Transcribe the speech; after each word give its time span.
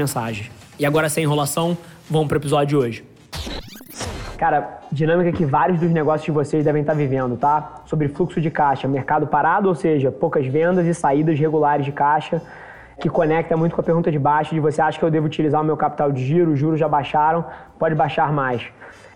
mensagens. 0.00 0.50
E 0.78 0.86
agora, 0.86 1.08
sem 1.08 1.24
enrolação, 1.24 1.76
vamos 2.08 2.28
pro 2.28 2.38
episódio 2.38 2.68
de 2.68 2.76
hoje. 2.76 3.04
Cara, 4.38 4.80
dinâmica 4.90 5.30
que 5.30 5.44
vários 5.44 5.78
dos 5.78 5.90
negócios 5.90 6.24
de 6.24 6.30
vocês 6.30 6.64
devem 6.64 6.80
estar 6.80 6.94
vivendo, 6.94 7.36
tá? 7.36 7.82
Sobre 7.84 8.08
fluxo 8.08 8.40
de 8.40 8.50
caixa, 8.50 8.88
mercado 8.88 9.26
parado, 9.26 9.68
ou 9.68 9.74
seja, 9.74 10.10
poucas 10.10 10.46
vendas 10.46 10.86
e 10.86 10.94
saídas 10.94 11.38
regulares 11.38 11.84
de 11.84 11.92
caixa, 11.92 12.40
que 12.98 13.10
conecta 13.10 13.54
muito 13.58 13.74
com 13.74 13.82
a 13.82 13.84
pergunta 13.84 14.10
de 14.10 14.18
baixo 14.18 14.54
de 14.54 14.60
você 14.60 14.80
acha 14.80 14.98
que 14.98 15.04
eu 15.04 15.10
devo 15.10 15.26
utilizar 15.26 15.60
o 15.60 15.64
meu 15.64 15.76
capital 15.76 16.10
de 16.10 16.24
giro, 16.24 16.52
os 16.52 16.58
juros 16.58 16.80
já 16.80 16.88
baixaram, 16.88 17.44
pode 17.78 17.94
baixar 17.94 18.32
mais. 18.32 18.62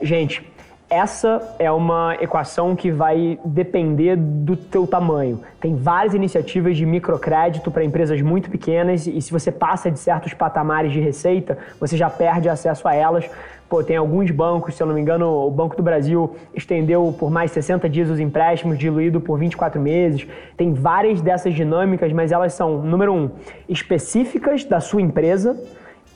Gente, 0.02 0.46
essa 0.88 1.55
é 1.59 1.70
uma 1.70 2.16
equação 2.20 2.77
que 2.77 2.91
vai 2.91 3.38
depender 3.45 4.16
do 4.16 4.56
teu 4.56 4.87
tamanho. 4.87 5.41
Tem 5.60 5.74
várias 5.74 6.15
iniciativas 6.15 6.77
de 6.77 6.84
microcrédito 6.84 7.70
para 7.70 7.83
empresas 7.83 8.20
muito 8.20 8.51
pequenas 8.51 9.07
e 9.07 9.20
se 9.20 9.33
você 9.33 9.51
passa 9.51 9.91
de 9.91 9.98
certos 9.98 10.34
patamares 10.34 10.93
de 10.93 11.01
receita, 11.01 11.59
você 11.80 11.97
já 11.97 12.10
perde 12.10 12.48
acesso 12.48 12.87
a 12.87 12.95
elas. 12.95 13.29
Pô, 13.69 13.83
tem 13.83 13.96
alguns 13.96 14.30
bancos, 14.30 14.74
se 14.74 14.82
eu 14.82 14.87
não 14.87 14.95
me 14.95 15.01
engano, 15.01 15.27
o 15.27 15.51
Banco 15.51 15.74
do 15.74 15.82
Brasil 15.82 16.37
estendeu 16.55 17.15
por 17.18 17.30
mais 17.30 17.51
60 17.51 17.88
dias 17.88 18.10
os 18.10 18.21
empréstimos, 18.21 18.79
diluído 18.79 19.21
por 19.21 19.38
24 19.38 19.80
meses. 19.80 20.27
Tem 20.57 20.74
várias 20.74 21.21
dessas 21.23 21.55
dinâmicas, 21.55 22.12
mas 22.12 22.30
elas 22.30 22.52
são, 22.52 22.82
número 22.82 23.12
um, 23.12 23.30
específicas 23.68 24.65
da 24.65 24.80
sua 24.80 25.01
empresa 25.01 25.57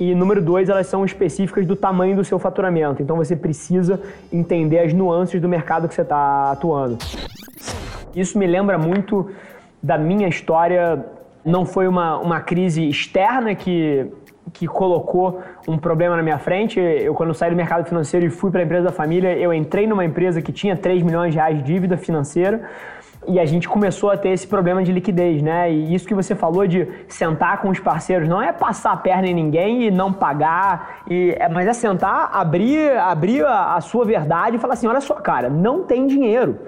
e 0.00 0.14
número 0.14 0.40
dois, 0.40 0.68
elas 0.68 0.86
são 0.86 1.04
específicas 1.04 1.66
do 1.66 1.74
tamanho 1.74 2.14
do 2.14 2.24
seu 2.24 2.38
faturamento. 2.38 3.02
Então 3.02 3.16
você 3.16 3.34
precisa 3.34 4.00
entender 4.32 4.78
as 4.78 4.92
nuances 4.92 5.40
do 5.40 5.48
mercado 5.48 5.88
que 5.88 5.94
você 5.94 6.02
está 6.02 6.52
atuando. 6.52 6.98
Isso 8.14 8.38
me 8.38 8.46
lembra 8.46 8.78
muito 8.78 9.30
da 9.82 9.98
minha 9.98 10.28
história. 10.28 11.04
Não 11.44 11.66
foi 11.66 11.88
uma, 11.88 12.18
uma 12.18 12.40
crise 12.40 12.88
externa 12.88 13.54
que, 13.54 14.06
que 14.52 14.68
colocou 14.68 15.40
um 15.66 15.76
problema 15.76 16.16
na 16.16 16.22
minha 16.22 16.38
frente. 16.38 16.78
Eu, 16.78 17.14
quando 17.14 17.34
saí 17.34 17.50
do 17.50 17.56
mercado 17.56 17.84
financeiro 17.84 18.24
e 18.24 18.30
fui 18.30 18.50
para 18.52 18.60
a 18.60 18.64
empresa 18.64 18.84
da 18.84 18.92
família, 18.92 19.36
eu 19.36 19.52
entrei 19.52 19.86
numa 19.86 20.04
empresa 20.04 20.40
que 20.40 20.52
tinha 20.52 20.76
3 20.76 21.02
milhões 21.02 21.32
de 21.32 21.38
reais 21.38 21.56
de 21.58 21.62
dívida 21.64 21.96
financeira 21.96 22.68
e 23.26 23.38
a 23.38 23.44
gente 23.44 23.68
começou 23.68 24.10
a 24.10 24.16
ter 24.16 24.30
esse 24.30 24.46
problema 24.46 24.82
de 24.82 24.92
liquidez, 24.92 25.42
né? 25.42 25.70
E 25.70 25.94
isso 25.94 26.06
que 26.06 26.14
você 26.14 26.34
falou 26.34 26.66
de 26.66 26.88
sentar 27.08 27.60
com 27.60 27.68
os 27.68 27.80
parceiros 27.80 28.28
não 28.28 28.40
é 28.40 28.52
passar 28.52 28.92
a 28.92 28.96
perna 28.96 29.26
em 29.26 29.34
ninguém 29.34 29.84
e 29.84 29.90
não 29.90 30.12
pagar, 30.12 31.02
e, 31.08 31.34
é, 31.38 31.48
mas 31.48 31.66
é 31.66 31.72
sentar, 31.72 32.30
abrir, 32.32 32.96
abrir 32.98 33.44
a, 33.44 33.74
a 33.74 33.80
sua 33.80 34.04
verdade 34.04 34.56
e 34.56 34.58
falar 34.58 34.74
assim: 34.74 34.86
olha 34.86 35.00
só, 35.00 35.14
cara, 35.14 35.50
não 35.50 35.84
tem 35.84 36.06
dinheiro. 36.06 36.58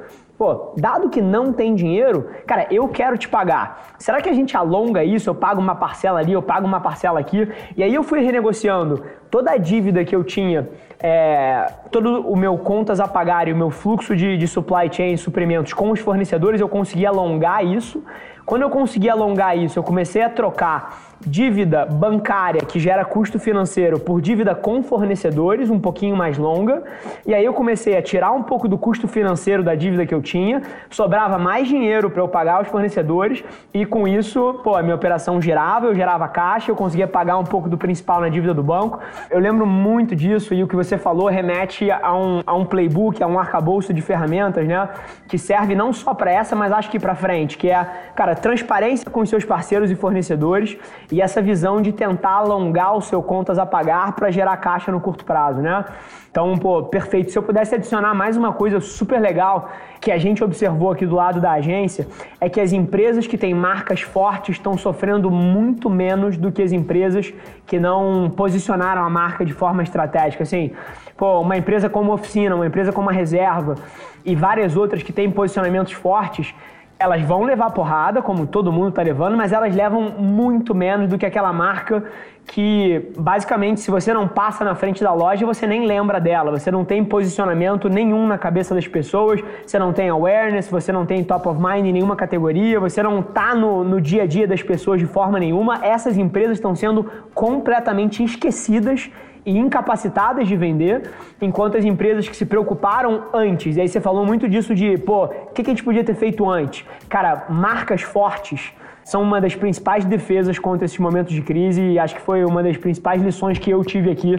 Pô, 0.41 0.73
dado 0.79 1.11
que 1.11 1.21
não 1.21 1.53
tem 1.53 1.75
dinheiro, 1.75 2.31
cara, 2.47 2.67
eu 2.71 2.89
quero 2.89 3.19
te 3.19 3.29
pagar. 3.29 3.93
Será 3.99 4.23
que 4.23 4.29
a 4.29 4.33
gente 4.33 4.57
alonga 4.57 5.05
isso? 5.05 5.29
Eu 5.29 5.35
pago 5.35 5.61
uma 5.61 5.75
parcela 5.75 6.19
ali, 6.19 6.33
eu 6.33 6.41
pago 6.41 6.67
uma 6.67 6.81
parcela 6.81 7.21
aqui. 7.21 7.47
E 7.77 7.83
aí 7.83 7.95
eu 7.95 8.03
fui 8.03 8.21
renegociando 8.21 9.05
toda 9.31 9.51
a 9.51 9.59
dívida 9.59 10.03
que 10.03 10.17
eu 10.17 10.25
tinha, 10.25 10.67
é, 11.03 11.67
todo 11.91 12.29
o 12.29 12.37
meu 12.37 12.59
contas 12.59 13.01
a 13.01 13.09
pagar 13.09 13.49
e 13.49 13.53
o 13.53 13.57
meu 13.57 13.71
fluxo 13.71 14.15
de, 14.15 14.37
de 14.37 14.47
supply 14.47 14.93
chain, 14.93 15.17
suprimentos 15.17 15.73
com 15.73 15.91
os 15.91 16.01
fornecedores, 16.01 16.61
eu 16.61 16.69
consegui 16.69 17.07
alongar 17.07 17.65
isso. 17.65 18.03
Quando 18.45 18.63
eu 18.63 18.71
consegui 18.71 19.09
alongar 19.09 19.57
isso, 19.57 19.79
eu 19.79 19.83
comecei 19.83 20.23
a 20.23 20.29
trocar 20.29 21.11
dívida 21.25 21.85
bancária 21.85 22.63
que 22.63 22.81
gera 22.81 23.05
custo 23.05 23.39
financeiro 23.39 24.01
por 24.01 24.21
dívida 24.21 24.55
com 24.55 24.83
fornecedores, 24.83 25.69
um 25.69 25.79
pouquinho 25.79 26.17
mais 26.17 26.39
longa. 26.39 26.83
E 27.27 27.35
aí 27.35 27.45
eu 27.45 27.53
comecei 27.53 27.97
a 27.97 28.03
tirar 28.03 28.33
um 28.33 28.43
pouco 28.43 28.67
do 28.67 28.79
custo 28.79 29.07
financeiro 29.07 29.63
da 29.63 29.75
dívida 29.75 30.07
que 30.07 30.15
eu 30.15 30.23
tinha, 30.23 30.63
sobrava 30.89 31.39
mais 31.39 31.69
dinheiro 31.69 32.11
para 32.11 32.23
eu 32.23 32.29
pagar 32.29 32.63
os 32.63 32.69
fornecedores 32.69 33.45
e 33.73 33.85
com 33.85 34.09
isso, 34.09 34.61
pô, 34.65 34.75
a 34.75 34.83
minha 34.83 34.95
operação 34.95 35.41
girava, 35.41 35.87
eu 35.87 35.95
gerava 35.95 36.27
caixa, 36.27 36.71
eu 36.71 36.77
conseguia 36.77 37.07
pagar 37.07 37.39
um 37.39 37.45
pouco 37.45 37.69
do 37.69 37.77
principal 37.77 38.21
na 38.21 38.29
dívida 38.29 38.55
do 38.55 38.63
banco. 38.63 38.99
Eu 39.31 39.39
lembro 39.39 39.67
muito 39.67 40.17
disso 40.17 40.55
e 40.55 40.63
o 40.63 40.69
que 40.69 40.77
você 40.77 40.90
falou 40.99 41.29
remete 41.29 41.91
a 41.91 42.15
um, 42.15 42.43
a 42.47 42.55
um 42.55 42.65
playbook, 42.65 43.23
a 43.23 43.27
um 43.27 43.39
arcabouço 43.39 43.93
de 43.93 44.01
ferramentas, 44.01 44.67
né, 44.67 44.89
que 45.29 45.39
serve 45.39 45.75
não 45.75 45.93
só 45.93 46.15
para 46.15 46.31
essa, 46.31 46.57
mas 46.57 46.73
acho 46.73 46.91
que 46.91 46.99
para 46.99 47.15
frente, 47.15 47.57
que 47.57 47.71
é, 47.71 47.85
cara, 48.15 48.35
transparência 48.35 49.11
com 49.11 49.21
os 49.21 49.29
seus 49.29 49.45
parceiros 49.45 49.91
e 49.91 49.95
fornecedores 49.95 50.77
e 51.11 51.21
essa 51.21 51.41
visão 51.43 51.81
de 51.81 51.93
tentar 51.93 52.33
alongar 52.33 52.97
o 52.97 53.01
seu 53.01 53.23
contas 53.23 53.59
a 53.59 53.67
pagar 53.67 54.13
para 54.13 54.31
gerar 54.31 54.57
caixa 54.57 54.91
no 54.91 55.01
curto 55.01 55.25
prazo, 55.25 55.61
né? 55.61 55.85
Então, 56.31 56.57
pô, 56.57 56.85
perfeito. 56.85 57.33
Se 57.33 57.39
eu 57.39 57.43
pudesse 57.43 57.75
adicionar 57.75 58.15
mais 58.15 58.37
uma 58.37 58.53
coisa 58.53 58.81
super 58.81 59.21
legal 59.21 59.69
que 60.01 60.13
a 60.13 60.19
gente 60.19 60.43
observou 60.45 60.93
aqui 60.93 61.05
do 61.05 61.17
lado 61.17 61.41
da 61.41 61.53
agência, 61.53 62.07
é 62.41 62.49
que 62.49 62.61
as 62.61 62.73
empresas 62.73 63.27
que 63.27 63.37
têm 63.37 63.53
marcas 63.53 64.01
fortes 64.01 64.57
estão 64.57 64.79
sofrendo 64.79 65.29
muito 65.29 65.91
menos 65.91 66.37
do 66.37 66.53
que 66.53 66.63
as 66.63 66.71
empresas 66.71 67.35
que 67.67 67.81
não 67.81 68.31
posicionaram 68.31 69.05
a 69.05 69.11
marca 69.11 69.45
de 69.45 69.53
forma 69.53 69.83
estratégica. 69.83 70.45
Assim, 70.45 70.71
pô, 71.17 71.41
uma 71.41 71.57
empresa 71.57 71.89
como 71.89 72.13
Oficina, 72.13 72.55
uma 72.55 72.67
empresa 72.67 72.93
como 72.93 73.11
a 73.11 73.13
Reserva 73.13 73.77
e 74.25 74.35
várias 74.35 74.77
outras 74.77 75.03
que 75.03 75.13
têm 75.13 75.31
posicionamentos 75.31 75.93
fortes, 75.93 76.55
elas 77.01 77.23
vão 77.23 77.45
levar 77.45 77.71
porrada, 77.71 78.21
como 78.21 78.47
todo 78.47 78.71
mundo 78.71 78.91
está 78.91 79.01
levando, 79.01 79.35
mas 79.35 79.53
elas 79.53 79.75
levam 79.75 80.11
muito 80.19 80.75
menos 80.75 81.09
do 81.09 81.17
que 81.17 81.25
aquela 81.25 81.51
marca 81.51 82.05
que, 82.47 83.11
basicamente, 83.17 83.81
se 83.81 83.91
você 83.91 84.13
não 84.13 84.29
passa 84.29 84.65
na 84.65 84.75
frente 84.75 85.03
da 85.03 85.13
loja, 85.15 85.47
você 85.47 85.67
nem 85.67 85.87
lembra 85.87 86.21
dela. 86.21 86.51
Você 86.51 86.71
não 86.71 86.85
tem 86.85 87.03
posicionamento 87.03 87.89
nenhum 87.89 88.27
na 88.27 88.37
cabeça 88.37 88.75
das 88.75 88.87
pessoas, 88.87 89.41
você 89.65 89.79
não 89.79 89.95
tem 89.95 90.11
awareness, 90.11 90.69
você 90.69 90.93
não 90.93 91.07
tem 91.07 91.25
top 91.25 91.49
of 91.49 91.59
mind 91.59 91.87
em 91.87 91.93
nenhuma 91.93 92.17
categoria, 92.17 92.79
você 92.79 93.03
não 93.03 93.21
está 93.21 93.55
no, 93.55 93.83
no 93.83 93.99
dia 93.99 94.25
a 94.25 94.27
dia 94.27 94.47
das 94.47 94.63
pessoas 94.63 95.01
de 95.01 95.07
forma 95.07 95.39
nenhuma. 95.39 95.81
Essas 95.83 96.19
empresas 96.19 96.59
estão 96.59 96.75
sendo 96.75 97.05
completamente 97.33 98.23
esquecidas 98.23 99.11
e 99.45 99.57
incapacitadas 99.57 100.47
de 100.47 100.57
vender, 100.57 101.11
enquanto 101.41 101.77
as 101.77 101.85
empresas 101.85 102.29
que 102.29 102.37
se 102.37 102.45
preocuparam 102.45 103.25
antes, 103.33 103.77
e 103.77 103.81
aí 103.81 103.89
você 103.89 104.01
falou 104.01 104.25
muito 104.25 104.49
disso 104.49 104.75
de, 104.75 104.99
pô, 104.99 105.25
o 105.25 105.53
que, 105.53 105.63
a 105.63 105.65
gente 105.65 105.83
podia 105.83 106.05
ter 106.05 106.15
feito 106.15 106.49
antes? 106.49 106.85
Cara, 107.09 107.47
marcas 107.49 108.03
fortes 108.03 108.73
são 109.05 109.23
uma 109.23 109.41
das 109.41 109.55
principais 109.55 110.05
defesas 110.05 110.59
contra 110.59 110.85
esses 110.85 110.99
momentos 110.99 111.33
de 111.33 111.43
crise 111.43 111.83
e 111.83 111.99
acho 111.99 112.15
que 112.15 112.21
foi 112.21 112.45
uma 112.45 112.63
das 112.63 112.77
principais 112.77 113.23
lições 113.23 113.59
que 113.59 113.71
eu 113.71 113.85
tive 113.85 114.11
aqui. 114.11 114.37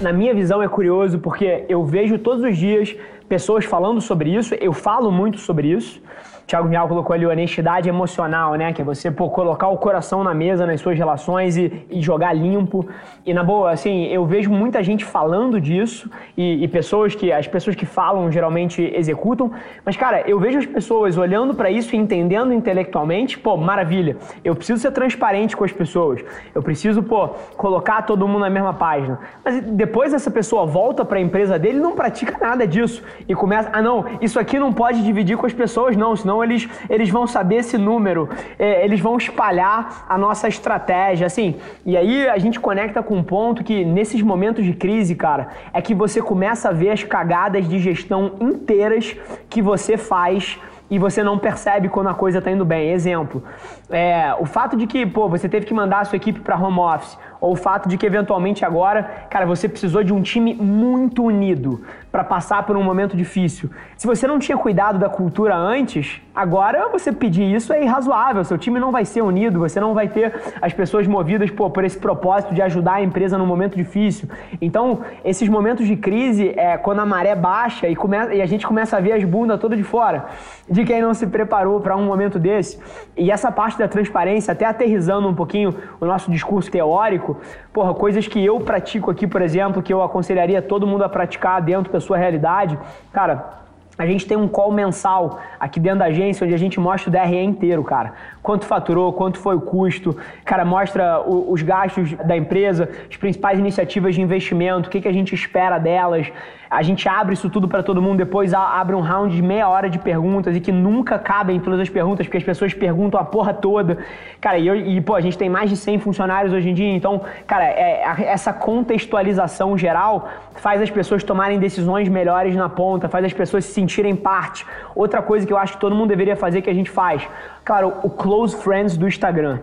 Na 0.00 0.12
minha 0.12 0.34
visão 0.34 0.62
é 0.62 0.68
curioso 0.68 1.18
porque 1.18 1.64
eu 1.68 1.84
vejo 1.84 2.18
todos 2.18 2.44
os 2.44 2.56
dias 2.56 2.94
pessoas 3.28 3.64
falando 3.64 4.00
sobre 4.00 4.34
isso, 4.34 4.54
eu 4.56 4.72
falo 4.72 5.10
muito 5.10 5.38
sobre 5.38 5.68
isso, 5.68 6.02
Thiago 6.46 6.68
Mial 6.68 6.88
colocou 6.88 7.14
ali 7.14 7.26
honestidade 7.26 7.88
emocional, 7.88 8.54
né? 8.54 8.72
Que 8.72 8.82
é 8.82 8.84
você 8.84 9.10
pô, 9.10 9.30
colocar 9.30 9.68
o 9.68 9.76
coração 9.76 10.22
na 10.22 10.34
mesa 10.34 10.66
nas 10.66 10.80
suas 10.80 10.98
relações 10.98 11.56
e, 11.56 11.86
e, 11.90 12.00
jogar 12.00 12.32
limpo. 12.32 12.86
E 13.24 13.32
na 13.32 13.42
boa, 13.42 13.70
assim, 13.70 14.06
eu 14.06 14.26
vejo 14.26 14.50
muita 14.50 14.82
gente 14.82 15.04
falando 15.04 15.60
disso 15.60 16.10
e, 16.36 16.64
e, 16.64 16.68
pessoas 16.68 17.14
que 17.14 17.32
as 17.32 17.46
pessoas 17.46 17.76
que 17.76 17.86
falam 17.86 18.30
geralmente 18.30 18.82
executam. 18.94 19.50
Mas 19.84 19.96
cara, 19.96 20.22
eu 20.26 20.38
vejo 20.38 20.58
as 20.58 20.66
pessoas 20.66 21.16
olhando 21.16 21.54
para 21.54 21.70
isso 21.70 21.94
e 21.94 21.98
entendendo 21.98 22.52
intelectualmente, 22.52 23.38
pô, 23.38 23.56
maravilha. 23.56 24.16
Eu 24.44 24.54
preciso 24.54 24.80
ser 24.80 24.90
transparente 24.90 25.56
com 25.56 25.64
as 25.64 25.72
pessoas. 25.72 26.24
Eu 26.54 26.62
preciso, 26.62 27.02
pô, 27.02 27.28
colocar 27.56 28.02
todo 28.02 28.26
mundo 28.26 28.40
na 28.40 28.50
mesma 28.50 28.74
página. 28.74 29.20
Mas 29.44 29.60
depois 29.60 30.12
essa 30.12 30.30
pessoa 30.30 30.66
volta 30.66 31.04
para 31.04 31.18
a 31.18 31.20
empresa 31.20 31.58
dele 31.58 31.78
não 31.78 31.92
pratica 31.92 32.36
nada 32.38 32.66
disso 32.66 33.02
e 33.28 33.34
começa, 33.34 33.70
ah 33.72 33.80
não, 33.80 34.04
isso 34.20 34.38
aqui 34.38 34.58
não 34.58 34.72
pode 34.72 35.02
dividir 35.02 35.36
com 35.36 35.46
as 35.46 35.52
pessoas 35.52 35.96
não, 35.96 36.14
senão 36.16 36.41
eles, 36.44 36.68
eles 36.88 37.10
vão 37.10 37.26
saber 37.26 37.56
esse 37.56 37.78
número, 37.78 38.28
é, 38.58 38.84
eles 38.84 39.00
vão 39.00 39.16
espalhar 39.16 40.06
a 40.08 40.18
nossa 40.18 40.48
estratégia, 40.48 41.26
assim. 41.26 41.56
E 41.84 41.96
aí 41.96 42.28
a 42.28 42.38
gente 42.38 42.60
conecta 42.60 43.02
com 43.02 43.16
um 43.16 43.22
ponto 43.22 43.64
que 43.64 43.84
nesses 43.84 44.22
momentos 44.22 44.64
de 44.64 44.72
crise, 44.72 45.14
cara, 45.14 45.48
é 45.72 45.80
que 45.80 45.94
você 45.94 46.20
começa 46.20 46.68
a 46.68 46.72
ver 46.72 46.90
as 46.90 47.02
cagadas 47.02 47.68
de 47.68 47.78
gestão 47.78 48.32
inteiras 48.40 49.16
que 49.48 49.62
você 49.62 49.96
faz 49.96 50.58
e 50.92 50.98
você 50.98 51.22
não 51.22 51.38
percebe 51.38 51.88
quando 51.88 52.08
a 52.08 52.14
coisa 52.14 52.38
está 52.38 52.50
indo 52.50 52.66
bem. 52.66 52.90
Exemplo, 52.90 53.42
é, 53.88 54.34
o 54.38 54.44
fato 54.44 54.76
de 54.76 54.86
que 54.86 55.06
pô, 55.06 55.26
você 55.26 55.48
teve 55.48 55.64
que 55.64 55.72
mandar 55.72 56.00
a 56.00 56.04
sua 56.04 56.16
equipe 56.16 56.40
para 56.40 56.54
home 56.54 56.78
office 56.78 57.16
ou 57.42 57.54
o 57.54 57.56
fato 57.56 57.88
de 57.88 57.98
que 57.98 58.06
eventualmente 58.06 58.64
agora, 58.64 59.02
cara, 59.28 59.44
você 59.44 59.68
precisou 59.68 60.04
de 60.04 60.14
um 60.14 60.22
time 60.22 60.54
muito 60.54 61.24
unido 61.24 61.82
para 62.12 62.22
passar 62.22 62.62
por 62.62 62.76
um 62.76 62.84
momento 62.84 63.16
difícil. 63.16 63.68
Se 63.96 64.06
você 64.06 64.28
não 64.28 64.38
tinha 64.38 64.56
cuidado 64.56 64.96
da 64.96 65.08
cultura 65.08 65.56
antes, 65.56 66.22
agora 66.32 66.88
você 66.88 67.10
pedir 67.10 67.52
isso 67.52 67.72
é 67.72 67.82
irrazoável. 67.82 68.44
Seu 68.44 68.56
time 68.56 68.78
não 68.78 68.92
vai 68.92 69.04
ser 69.04 69.22
unido, 69.22 69.58
você 69.58 69.80
não 69.80 69.92
vai 69.92 70.06
ter 70.06 70.40
as 70.60 70.72
pessoas 70.72 71.08
movidas 71.08 71.50
pô, 71.50 71.68
por 71.68 71.84
esse 71.84 71.98
propósito 71.98 72.54
de 72.54 72.62
ajudar 72.62 72.94
a 72.94 73.02
empresa 73.02 73.36
num 73.36 73.46
momento 73.46 73.76
difícil. 73.76 74.28
Então, 74.60 75.00
esses 75.24 75.48
momentos 75.48 75.84
de 75.84 75.96
crise 75.96 76.54
é 76.56 76.76
quando 76.76 77.00
a 77.00 77.06
maré 77.06 77.34
baixa 77.34 77.88
e, 77.88 77.96
e 78.34 78.40
a 78.40 78.46
gente 78.46 78.64
começa 78.64 78.96
a 78.96 79.00
ver 79.00 79.14
as 79.14 79.24
bundas 79.24 79.58
todas 79.58 79.76
de 79.76 79.84
fora 79.84 80.26
de 80.72 80.84
quem 80.84 81.02
não 81.02 81.12
se 81.12 81.26
preparou 81.26 81.80
para 81.80 81.96
um 81.96 82.04
momento 82.04 82.38
desse. 82.38 82.78
E 83.16 83.30
essa 83.30 83.50
parte 83.50 83.78
da 83.78 83.88
transparência, 83.88 84.52
até 84.52 84.64
aterrizando 84.64 85.28
um 85.28 85.34
pouquinho 85.34 85.74
o 86.00 86.06
nosso 86.06 86.30
discurso 86.30 86.70
teórico, 86.70 87.31
porra, 87.72 87.94
coisas 87.94 88.26
que 88.26 88.44
eu 88.44 88.60
pratico 88.60 89.10
aqui, 89.10 89.26
por 89.26 89.42
exemplo, 89.42 89.82
que 89.82 89.92
eu 89.92 90.02
aconselharia 90.02 90.60
todo 90.60 90.86
mundo 90.86 91.04
a 91.04 91.08
praticar 91.08 91.60
dentro 91.62 91.92
da 91.92 92.00
sua 92.00 92.16
realidade, 92.16 92.78
cara, 93.12 93.61
a 93.98 94.06
gente 94.06 94.26
tem 94.26 94.36
um 94.36 94.48
call 94.48 94.72
mensal 94.72 95.40
aqui 95.60 95.78
dentro 95.78 96.00
da 96.00 96.06
agência 96.06 96.44
onde 96.44 96.54
a 96.54 96.58
gente 96.58 96.80
mostra 96.80 97.10
o 97.10 97.12
DRE 97.12 97.42
inteiro, 97.42 97.84
cara. 97.84 98.14
Quanto 98.42 98.64
faturou, 98.64 99.12
quanto 99.12 99.38
foi 99.38 99.54
o 99.54 99.60
custo, 99.60 100.16
cara, 100.44 100.64
mostra 100.64 101.20
o, 101.20 101.52
os 101.52 101.62
gastos 101.62 102.12
da 102.14 102.36
empresa, 102.36 102.88
as 103.08 103.16
principais 103.16 103.58
iniciativas 103.58 104.14
de 104.14 104.22
investimento, 104.22 104.88
o 104.88 104.90
que, 104.90 105.00
que 105.00 105.08
a 105.08 105.12
gente 105.12 105.34
espera 105.34 105.78
delas. 105.78 106.32
A 106.72 106.82
gente 106.82 107.06
abre 107.06 107.34
isso 107.34 107.50
tudo 107.50 107.68
para 107.68 107.82
todo 107.82 108.00
mundo, 108.00 108.16
depois 108.16 108.54
abre 108.54 108.96
um 108.96 109.00
round 109.00 109.36
de 109.36 109.42
meia 109.42 109.68
hora 109.68 109.90
de 109.90 109.98
perguntas 109.98 110.56
e 110.56 110.60
que 110.60 110.72
nunca 110.72 111.18
cabem 111.18 111.60
todas 111.60 111.78
as 111.78 111.90
perguntas, 111.90 112.26
porque 112.26 112.38
as 112.38 112.42
pessoas 112.42 112.72
perguntam 112.72 113.20
a 113.20 113.24
porra 113.24 113.52
toda. 113.52 113.98
Cara, 114.40 114.58
e, 114.58 114.96
e 114.96 115.00
pô, 115.02 115.14
a 115.14 115.20
gente 115.20 115.36
tem 115.36 115.50
mais 115.50 115.68
de 115.68 115.76
100 115.76 115.98
funcionários 115.98 116.50
hoje 116.50 116.70
em 116.70 116.74
dia, 116.74 116.90
então, 116.90 117.20
cara, 117.46 117.64
é, 117.64 118.24
essa 118.24 118.54
contextualização 118.54 119.76
geral 119.76 120.30
faz 120.54 120.80
as 120.80 120.90
pessoas 120.90 121.22
tomarem 121.22 121.58
decisões 121.58 122.08
melhores 122.08 122.56
na 122.56 122.70
ponta, 122.70 123.06
faz 123.06 123.26
as 123.26 123.34
pessoas 123.34 123.66
se 123.66 123.81
sentirem 123.82 124.14
parte. 124.14 124.64
Outra 124.94 125.20
coisa 125.20 125.46
que 125.46 125.52
eu 125.52 125.58
acho 125.58 125.74
que 125.74 125.80
todo 125.80 125.94
mundo 125.94 126.08
deveria 126.08 126.36
fazer 126.36 126.62
que 126.62 126.70
a 126.70 126.74
gente 126.74 126.90
faz, 126.90 127.28
claro, 127.64 127.92
o 128.02 128.10
close 128.10 128.56
friends 128.56 128.96
do 128.96 129.06
Instagram. 129.06 129.58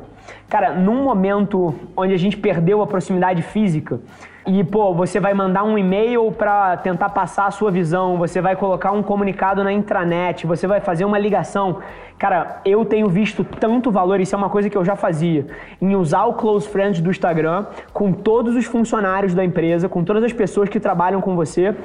Cara, 0.48 0.74
num 0.74 1.04
momento 1.04 1.74
onde 1.95 2.13
a 2.13 2.18
gente 2.18 2.38
perdeu 2.38 2.81
a 2.81 2.88
proximidade 2.88 3.42
física, 3.42 4.00
e, 4.48 4.63
pô, 4.63 4.94
você 4.95 5.19
vai 5.19 5.33
mandar 5.33 5.63
um 5.63 5.77
e-mail 5.77 6.31
para 6.31 6.75
tentar 6.77 7.10
passar 7.10 7.45
a 7.45 7.51
sua 7.51 7.69
visão, 7.69 8.18
você 8.18 8.42
vai 8.42 8.56
colocar 8.56 8.92
um 8.92 9.04
comunicado 9.04 9.63
na 9.63 9.71
intranet, 9.71 10.48
você 10.48 10.65
vai 10.65 10.80
fazer 10.80 11.06
uma 11.06 11.19
ligação. 11.19 11.77
Cara, 12.18 12.60
eu 12.65 12.83
tenho 12.83 13.07
visto 13.07 13.44
tanto 13.44 13.92
valor, 13.92 14.19
isso 14.19 14.33
é 14.33 14.38
uma 14.38 14.50
coisa 14.50 14.69
que 14.69 14.75
eu 14.75 14.83
já 14.83 14.95
fazia, 14.95 15.45
em 15.80 15.95
usar 15.95 16.24
o 16.25 16.33
Close 16.33 16.68
Friends 16.68 17.00
do 17.00 17.12
Instagram 17.12 17.65
com 17.94 18.12
todos 18.12 18.56
os 18.56 18.65
funcionários 18.65 19.36
da 19.36 19.45
empresa, 19.45 19.88
com 19.88 20.04
todas 20.04 20.24
as 20.24 20.33
pessoas 20.33 20.68
que 20.68 20.80
trabalham 20.80 21.22
com 21.22 21.36
você, 21.36 21.75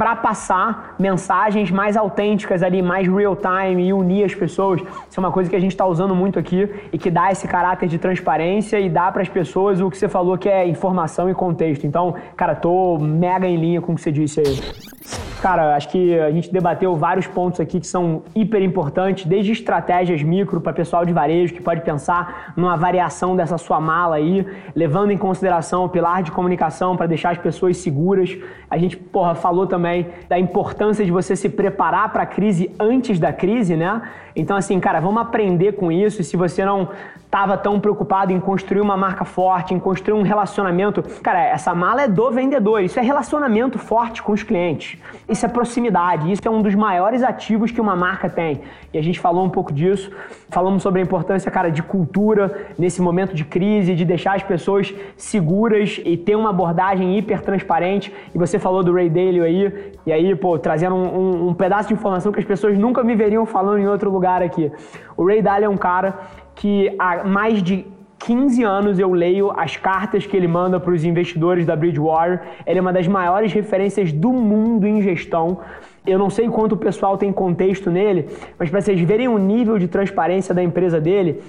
para 0.00 0.16
passar 0.16 0.94
mensagens 0.98 1.70
mais 1.70 1.94
autênticas 1.94 2.62
ali, 2.62 2.80
mais 2.80 3.06
real 3.06 3.36
time 3.36 3.86
e 3.86 3.92
unir 3.92 4.24
as 4.24 4.34
pessoas. 4.34 4.80
Isso 4.80 5.18
é 5.18 5.20
uma 5.20 5.30
coisa 5.30 5.50
que 5.50 5.54
a 5.54 5.60
gente 5.60 5.72
está 5.72 5.84
usando 5.84 6.14
muito 6.14 6.38
aqui 6.38 6.66
e 6.90 6.96
que 6.96 7.10
dá 7.10 7.30
esse 7.30 7.46
caráter 7.46 7.86
de 7.86 7.98
transparência 7.98 8.80
e 8.80 8.88
dá 8.88 9.12
para 9.12 9.20
as 9.20 9.28
pessoas 9.28 9.78
o 9.78 9.90
que 9.90 9.98
você 9.98 10.08
falou 10.08 10.38
que 10.38 10.48
é 10.48 10.66
informação 10.66 11.28
e 11.28 11.34
contexto. 11.34 11.86
Então, 11.86 12.14
cara, 12.34 12.54
tô 12.54 12.96
mega 12.98 13.46
em 13.46 13.58
linha 13.58 13.82
com 13.82 13.92
o 13.92 13.94
que 13.94 14.00
você 14.00 14.10
disse 14.10 14.40
aí. 14.40 14.58
Cara, 15.42 15.74
acho 15.74 15.88
que 15.88 16.18
a 16.18 16.30
gente 16.30 16.52
debateu 16.52 16.94
vários 16.96 17.26
pontos 17.26 17.60
aqui 17.60 17.80
que 17.80 17.86
são 17.86 18.22
hiper 18.34 18.62
importantes, 18.62 19.24
desde 19.24 19.52
estratégias 19.52 20.22
micro 20.22 20.60
para 20.60 20.70
pessoal 20.70 21.04
de 21.06 21.14
varejo 21.14 21.54
que 21.54 21.62
pode 21.62 21.80
pensar 21.80 22.52
numa 22.54 22.76
variação 22.76 23.34
dessa 23.34 23.56
sua 23.56 23.80
mala 23.80 24.16
aí, 24.16 24.46
levando 24.74 25.12
em 25.12 25.16
consideração 25.16 25.84
o 25.84 25.88
pilar 25.88 26.22
de 26.22 26.30
comunicação 26.30 26.94
para 26.94 27.06
deixar 27.06 27.30
as 27.30 27.38
pessoas 27.38 27.78
seguras. 27.78 28.36
A 28.68 28.76
gente, 28.76 28.98
porra, 28.98 29.34
falou 29.34 29.66
também 29.66 29.89
da 30.28 30.38
importância 30.38 31.04
de 31.04 31.10
você 31.10 31.36
se 31.36 31.48
preparar 31.48 32.12
para 32.12 32.22
a 32.22 32.26
crise 32.26 32.70
antes 32.78 33.18
da 33.18 33.32
crise, 33.32 33.76
né? 33.76 34.02
Então, 34.34 34.56
assim, 34.56 34.78
cara, 34.78 35.00
vamos 35.00 35.20
aprender 35.20 35.72
com 35.72 35.90
isso. 35.90 36.22
Se 36.22 36.36
você 36.36 36.64
não 36.64 36.88
estava 37.30 37.56
tão 37.56 37.78
preocupado 37.78 38.32
em 38.32 38.40
construir 38.40 38.80
uma 38.80 38.96
marca 38.96 39.24
forte, 39.24 39.72
em 39.72 39.78
construir 39.78 40.18
um 40.18 40.22
relacionamento. 40.22 41.00
Cara, 41.22 41.40
essa 41.40 41.72
mala 41.72 42.02
é 42.02 42.08
do 42.08 42.28
vendedor, 42.32 42.82
isso 42.82 42.98
é 42.98 43.02
relacionamento 43.02 43.78
forte 43.78 44.20
com 44.20 44.32
os 44.32 44.42
clientes. 44.42 45.00
Isso 45.28 45.46
é 45.46 45.48
proximidade, 45.48 46.32
isso 46.32 46.42
é 46.44 46.50
um 46.50 46.60
dos 46.60 46.74
maiores 46.74 47.22
ativos 47.22 47.70
que 47.70 47.80
uma 47.80 47.94
marca 47.94 48.28
tem. 48.28 48.62
E 48.92 48.98
a 48.98 49.02
gente 49.02 49.20
falou 49.20 49.44
um 49.44 49.48
pouco 49.48 49.72
disso, 49.72 50.10
falamos 50.48 50.82
sobre 50.82 51.00
a 51.00 51.04
importância, 51.04 51.48
cara, 51.52 51.70
de 51.70 51.84
cultura 51.84 52.66
nesse 52.76 53.00
momento 53.00 53.32
de 53.32 53.44
crise, 53.44 53.94
de 53.94 54.04
deixar 54.04 54.34
as 54.34 54.42
pessoas 54.42 54.92
seguras 55.16 56.00
e 56.04 56.16
ter 56.16 56.34
uma 56.34 56.50
abordagem 56.50 57.16
hiper 57.16 57.42
transparente. 57.42 58.12
E 58.34 58.38
você 58.38 58.58
falou 58.58 58.82
do 58.82 58.92
Ray 58.92 59.08
Dalio 59.08 59.44
aí, 59.44 59.69
e 60.06 60.12
aí, 60.12 60.34
pô, 60.34 60.58
trazendo 60.58 60.94
um, 60.94 61.18
um, 61.18 61.48
um 61.48 61.54
pedaço 61.54 61.88
de 61.88 61.94
informação 61.94 62.32
que 62.32 62.38
as 62.40 62.44
pessoas 62.44 62.78
nunca 62.78 63.02
me 63.02 63.14
veriam 63.14 63.44
falando 63.46 63.78
em 63.78 63.88
outro 63.88 64.10
lugar 64.10 64.42
aqui. 64.42 64.70
O 65.16 65.26
Ray 65.26 65.42
Dalio 65.42 65.66
é 65.66 65.68
um 65.68 65.76
cara 65.76 66.18
que 66.54 66.94
há 66.98 67.24
mais 67.24 67.62
de 67.62 67.86
15 68.20 68.62
anos 68.62 68.98
eu 68.98 69.12
leio 69.12 69.50
as 69.56 69.76
cartas 69.76 70.26
que 70.26 70.36
ele 70.36 70.46
manda 70.46 70.78
para 70.78 70.92
os 70.92 71.04
investidores 71.04 71.64
da 71.64 71.74
Bridgewater. 71.74 72.42
Ele 72.66 72.78
é 72.78 72.82
uma 72.82 72.92
das 72.92 73.08
maiores 73.08 73.52
referências 73.52 74.12
do 74.12 74.30
mundo 74.32 74.86
em 74.86 75.00
gestão. 75.00 75.58
Eu 76.06 76.18
não 76.18 76.28
sei 76.28 76.48
quanto 76.48 76.72
o 76.72 76.76
pessoal 76.76 77.16
tem 77.16 77.32
contexto 77.32 77.90
nele, 77.90 78.28
mas 78.58 78.68
para 78.68 78.80
vocês 78.80 79.00
verem 79.00 79.28
o 79.28 79.38
nível 79.38 79.78
de 79.78 79.88
transparência 79.88 80.54
da 80.54 80.62
empresa 80.62 81.00
dele, 81.00 81.40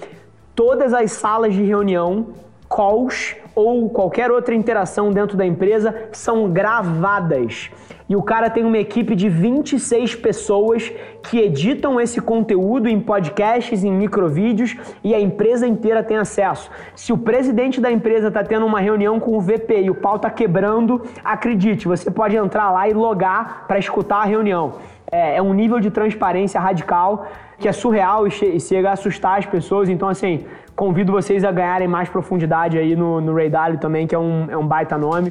todas 0.54 0.94
as 0.94 1.12
salas 1.12 1.54
de 1.54 1.62
reunião, 1.62 2.28
calls 2.74 3.36
ou 3.54 3.90
qualquer 3.90 4.30
outra 4.30 4.54
interação 4.54 5.10
dentro 5.10 5.36
da 5.36 5.44
empresa 5.44 6.08
são 6.12 6.50
gravadas 6.50 7.70
e 8.12 8.16
o 8.16 8.22
cara 8.22 8.50
tem 8.50 8.62
uma 8.62 8.76
equipe 8.76 9.14
de 9.14 9.28
26 9.30 10.16
pessoas 10.16 10.92
que 11.22 11.38
editam 11.38 11.98
esse 11.98 12.20
conteúdo 12.20 12.86
em 12.86 13.00
podcasts, 13.00 13.82
em 13.82 13.90
microvídeos 13.90 14.76
e 15.02 15.14
a 15.14 15.20
empresa 15.20 15.66
inteira 15.66 16.02
tem 16.02 16.18
acesso. 16.18 16.70
Se 16.94 17.10
o 17.10 17.16
presidente 17.16 17.80
da 17.80 17.90
empresa 17.90 18.28
está 18.28 18.44
tendo 18.44 18.66
uma 18.66 18.80
reunião 18.80 19.18
com 19.18 19.34
o 19.34 19.40
VP 19.40 19.84
e 19.84 19.90
o 19.90 19.94
pau 19.94 20.16
está 20.16 20.28
quebrando, 20.28 21.02
acredite, 21.24 21.88
você 21.88 22.10
pode 22.10 22.36
entrar 22.36 22.70
lá 22.70 22.86
e 22.86 22.92
logar 22.92 23.66
para 23.66 23.78
escutar 23.78 24.16
a 24.16 24.24
reunião. 24.26 24.74
É, 25.12 25.36
é, 25.36 25.42
um 25.42 25.52
nível 25.52 25.78
de 25.78 25.90
transparência 25.90 26.58
radical 26.58 27.26
que 27.58 27.68
é 27.68 27.72
surreal 27.72 28.26
e, 28.26 28.30
che 28.30 28.58
chega 28.58 28.88
a 28.88 28.92
assustar 28.94 29.38
as 29.38 29.44
pessoas. 29.44 29.90
Então, 29.90 30.08
assim, 30.08 30.46
convido 30.74 31.12
vocês 31.12 31.44
a 31.44 31.52
ganharem 31.52 31.86
mais 31.86 32.08
profundidade 32.08 32.78
aí 32.78 32.96
no, 32.96 33.20
no 33.20 33.34
Ray 33.34 33.50
Dalio 33.50 33.78
também, 33.78 34.06
que 34.06 34.14
é 34.14 34.18
um, 34.18 34.50
é 34.50 34.56
um 34.56 34.66
baita 34.66 34.96
nome. 34.96 35.30